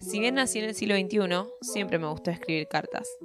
[0.00, 3.18] Si bien nací en el siglo XXI, siempre me gustó escribir cartas.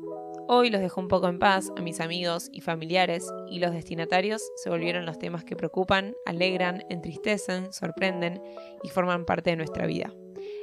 [0.47, 4.43] Hoy los dejo un poco en paz a mis amigos y familiares y los destinatarios
[4.58, 8.41] se volvieron los temas que preocupan, alegran, entristecen, sorprenden
[8.84, 10.14] y forman parte de nuestra vida.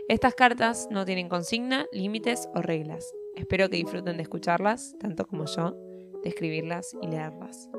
[0.09, 3.10] Estas cartas no tienen consigna, límites o reglas.
[3.34, 5.74] Espero que disfruten de escucharlas, tanto como yo,
[6.22, 7.70] de escribirlas y leerlas.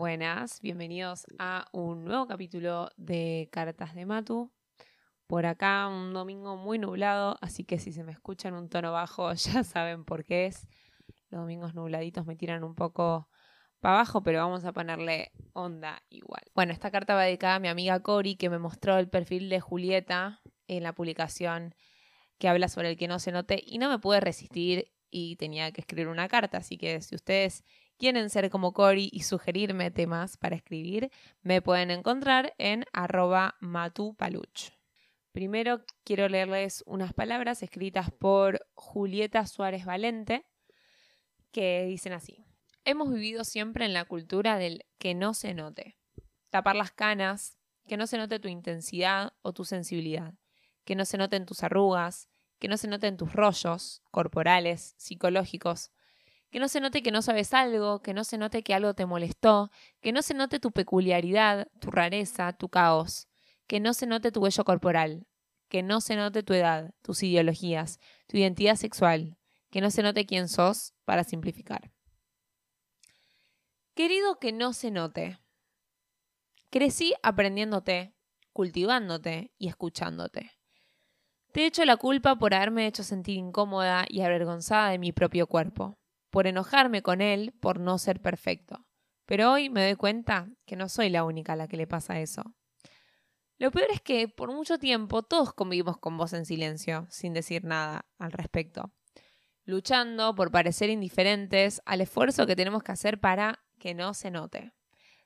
[0.00, 4.50] Buenas, bienvenidos a un nuevo capítulo de Cartas de Matu.
[5.26, 8.92] Por acá un domingo muy nublado, así que si se me escucha en un tono
[8.92, 10.66] bajo ya saben por qué es.
[11.28, 13.28] Los domingos nubladitos me tiran un poco
[13.80, 16.44] para abajo, pero vamos a ponerle onda igual.
[16.54, 19.60] Bueno, esta carta va dedicada a mi amiga Cori, que me mostró el perfil de
[19.60, 21.74] Julieta en la publicación
[22.38, 25.72] que habla sobre el que no se note y no me pude resistir y tenía
[25.72, 27.64] que escribir una carta, así que si ustedes
[28.00, 31.10] quieren ser como Cory y sugerirme temas para escribir,
[31.42, 34.70] me pueden encontrar en arroba matupaluch.
[35.32, 40.46] Primero quiero leerles unas palabras escritas por Julieta Suárez Valente
[41.52, 42.42] que dicen así.
[42.86, 45.98] Hemos vivido siempre en la cultura del que no se note.
[46.48, 50.32] Tapar las canas, que no se note tu intensidad o tu sensibilidad,
[50.84, 55.92] que no se noten tus arrugas, que no se noten tus rollos corporales, psicológicos,
[56.50, 59.06] que no se note que no sabes algo, que no se note que algo te
[59.06, 59.70] molestó,
[60.00, 63.28] que no se note tu peculiaridad, tu rareza, tu caos,
[63.68, 65.26] que no se note tu vello corporal,
[65.68, 69.38] que no se note tu edad, tus ideologías, tu identidad sexual,
[69.70, 71.92] que no se note quién sos, para simplificar.
[73.94, 75.38] Querido que no se note.
[76.70, 78.14] Crecí aprendiéndote,
[78.52, 80.52] cultivándote y escuchándote.
[81.52, 85.99] Te echo la culpa por haberme hecho sentir incómoda y avergonzada de mi propio cuerpo
[86.30, 88.86] por enojarme con él por no ser perfecto.
[89.26, 92.20] Pero hoy me doy cuenta que no soy la única a la que le pasa
[92.20, 92.54] eso.
[93.58, 97.64] Lo peor es que por mucho tiempo todos convivimos con vos en silencio, sin decir
[97.64, 98.90] nada al respecto,
[99.64, 104.72] luchando por parecer indiferentes al esfuerzo que tenemos que hacer para que no se note,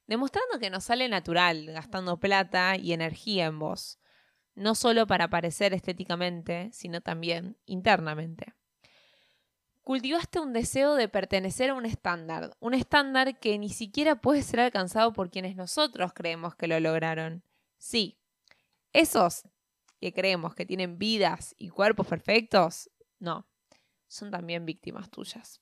[0.09, 4.01] demostrando que nos sale natural, gastando plata y energía en vos,
[4.57, 8.55] no solo para parecer estéticamente, sino también internamente
[9.85, 14.61] cultivaste un deseo de pertenecer a un estándar, un estándar que ni siquiera puede ser
[14.61, 17.45] alcanzado por quienes nosotros creemos que lo lograron.
[17.77, 18.19] Sí,
[18.95, 19.47] esos
[20.01, 23.47] que creemos que tienen vidas y cuerpos perfectos, no,
[24.09, 25.61] son también víctimas tuyas.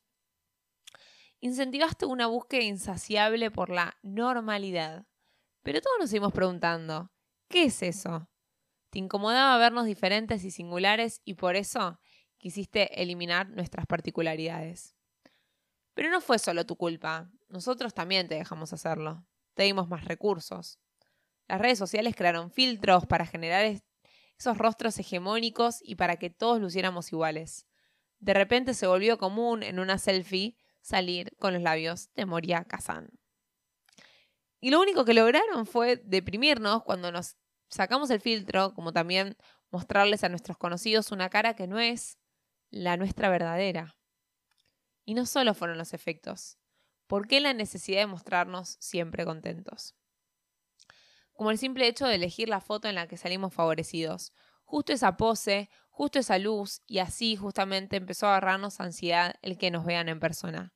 [1.41, 5.07] Incentivaste una búsqueda insaciable por la normalidad.
[5.63, 7.11] Pero todos nos seguimos preguntando,
[7.49, 8.29] ¿qué es eso?
[8.91, 11.99] ¿Te incomodaba vernos diferentes y singulares y por eso
[12.43, 14.97] quisiste eliminar nuestras particularidades.
[15.95, 20.81] Pero no fue solo tu culpa, nosotros también te dejamos hacerlo, te dimos más recursos.
[21.47, 23.81] Las redes sociales crearon filtros para generar
[24.39, 27.67] esos rostros hegemónicos y para que todos luciéramos iguales.
[28.19, 33.11] De repente se volvió común en una selfie salir con los labios de Moria Kazan.
[34.61, 37.37] Y lo único que lograron fue deprimirnos cuando nos
[37.69, 39.37] sacamos el filtro, como también
[39.71, 42.19] mostrarles a nuestros conocidos una cara que no es
[42.73, 43.97] la nuestra verdadera.
[45.05, 46.59] Y no solo fueron los efectos.
[47.07, 49.95] ¿Por qué la necesidad de mostrarnos siempre contentos?
[51.35, 54.33] Como el simple hecho de elegir la foto en la que salimos favorecidos.
[54.65, 59.71] Justo esa pose, justo esa luz, y así justamente empezó a agarrarnos ansiedad el que
[59.71, 60.73] nos vean en persona.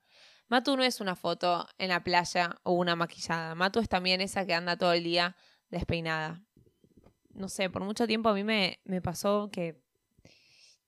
[0.48, 3.54] Matu no es una foto en la playa o una maquillada.
[3.54, 5.36] Matu es también esa que anda todo el día
[5.70, 6.44] despeinada.
[7.30, 9.85] No sé, por mucho tiempo a mí me, me pasó que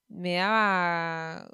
[0.08, 1.48] me daba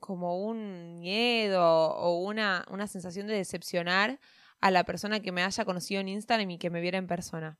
[0.00, 4.20] como un miedo o una, una sensación de decepcionar
[4.60, 7.58] a la persona que me haya conocido en Instagram y que me viera en persona.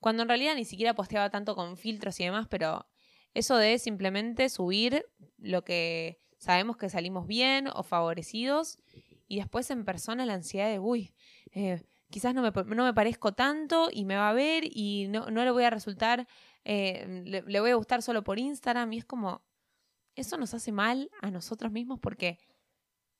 [0.00, 2.86] Cuando en realidad ni siquiera posteaba tanto con filtros y demás, pero
[3.34, 5.06] eso de simplemente subir
[5.38, 8.78] lo que sabemos que salimos bien o favorecidos
[9.28, 11.14] y después en persona la ansiedad de, uy,
[11.52, 15.30] eh, quizás no me, no me, parezco tanto y me va a ver y no,
[15.30, 16.26] no le voy a resultar,
[16.64, 19.42] eh, le, le, voy a gustar solo por Instagram y es como,
[20.16, 22.38] eso nos hace mal a nosotros mismos porque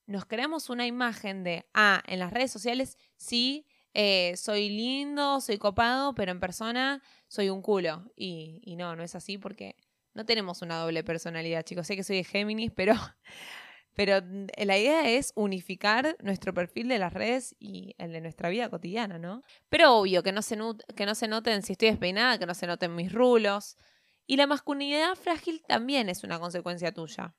[0.06, 3.66] nos creamos una imagen de, ah, en las redes sociales sí,
[3.98, 8.12] eh, soy lindo, soy copado, pero en persona soy un culo.
[8.14, 9.74] Y, y, no, no es así porque
[10.12, 11.86] no tenemos una doble personalidad, chicos.
[11.86, 12.94] Sé que soy de Géminis, pero,
[13.94, 14.20] pero
[14.58, 19.18] la idea es unificar nuestro perfil de las redes y el de nuestra vida cotidiana,
[19.18, 19.42] ¿no?
[19.68, 20.58] Pero obvio, que no se,
[20.94, 23.76] que no se noten si estoy despeinada, que no se noten mis rulos.
[24.26, 27.34] Y la masculinidad frágil también es una consecuencia tuya.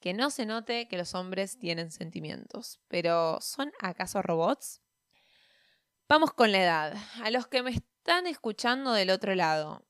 [0.00, 4.80] Que no se note que los hombres tienen sentimientos, pero ¿son acaso robots?
[6.08, 6.96] Vamos con la edad.
[7.22, 9.86] A los que me están escuchando del otro lado.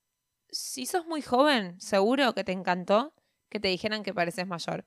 [0.51, 3.15] Si sos muy joven, seguro que te encantó
[3.49, 4.87] que te dijeran que pareces mayor.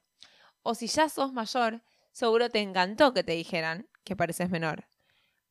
[0.64, 4.88] O si ya sos mayor, seguro te encantó que te dijeran que pareces menor.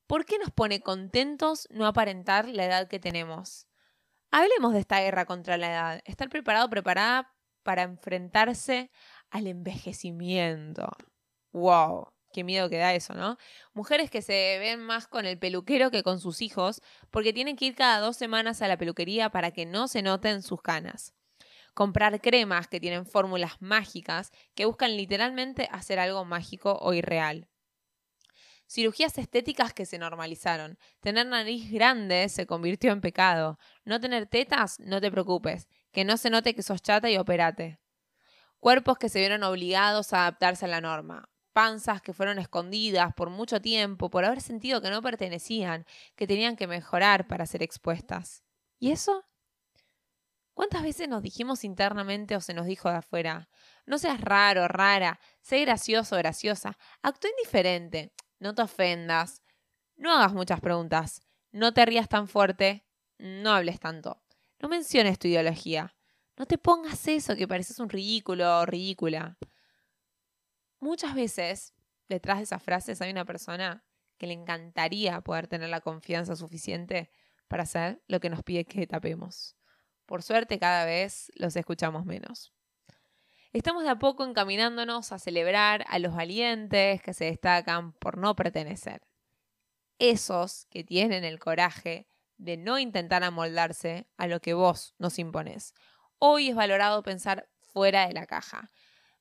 [0.06, 3.66] ¿Por qué nos pone contentos no aparentar la edad que tenemos?
[4.32, 6.02] Hablemos de esta guerra contra la edad.
[6.04, 7.34] Estar preparado, preparada
[7.64, 8.90] para enfrentarse
[9.30, 10.88] al envejecimiento.
[11.52, 12.12] ¡Wow!
[12.32, 13.38] Qué miedo que da eso, ¿no?
[13.74, 16.80] Mujeres que se ven más con el peluquero que con sus hijos
[17.10, 20.42] porque tienen que ir cada dos semanas a la peluquería para que no se noten
[20.42, 21.12] sus canas.
[21.74, 27.48] Comprar cremas que tienen fórmulas mágicas que buscan literalmente hacer algo mágico o irreal.
[28.70, 30.78] Cirugías estéticas que se normalizaron.
[31.00, 33.58] Tener nariz grande se convirtió en pecado.
[33.84, 35.66] No tener tetas, no te preocupes.
[35.90, 37.80] Que no se note que sos chata y operate.
[38.60, 43.28] Cuerpos que se vieron obligados a adaptarse a la norma panzas que fueron escondidas por
[43.28, 45.84] mucho tiempo, por haber sentido que no pertenecían,
[46.14, 48.44] que tenían que mejorar para ser expuestas.
[48.78, 49.24] ¿Y eso?
[50.54, 53.48] ¿Cuántas veces nos dijimos internamente o se nos dijo de afuera?
[53.86, 59.42] No seas raro, rara, sé gracioso, graciosa, actúa indiferente, no te ofendas,
[59.96, 61.22] no hagas muchas preguntas,
[61.52, 62.84] no te rías tan fuerte,
[63.18, 64.22] no hables tanto,
[64.58, 65.94] no menciones tu ideología,
[66.36, 69.38] no te pongas eso que pareces un ridículo o ridícula.
[70.80, 71.74] Muchas veces,
[72.08, 73.84] detrás de esas frases hay una persona
[74.16, 77.10] que le encantaría poder tener la confianza suficiente
[77.48, 79.56] para hacer lo que nos pide que tapemos.
[80.06, 82.52] Por suerte cada vez los escuchamos menos.
[83.52, 88.36] Estamos de a poco encaminándonos a celebrar a los valientes que se destacan por no
[88.36, 89.02] pertenecer.
[89.98, 92.06] Esos que tienen el coraje
[92.38, 95.74] de no intentar amoldarse a lo que vos nos imponés.
[96.20, 98.70] Hoy es valorado pensar fuera de la caja,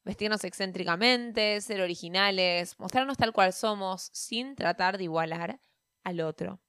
[0.03, 5.59] vestirnos excéntricamente, ser originales, mostrarnos tal cual somos sin tratar de igualar
[6.03, 6.59] al otro,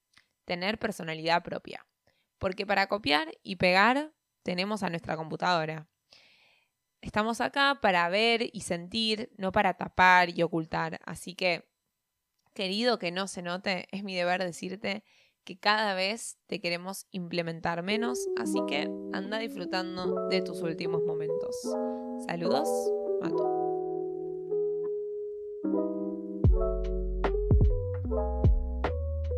[0.47, 1.87] tener personalidad propia.
[2.39, 5.87] Porque para copiar y pegar tenemos a nuestra computadora.
[7.01, 11.01] Estamos acá para ver y sentir, no para tapar y ocultar.
[11.05, 11.69] Así que,
[12.55, 15.05] querido que no se note, es mi deber decirte
[15.45, 18.83] que cada vez te queremos implementar menos, así que
[19.13, 21.57] anda disfrutando de tus últimos momentos.
[22.27, 22.69] Saludos.
[23.23, 23.60] あと